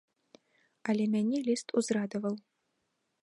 [0.93, 2.35] Але мяне ліст узрадаваў.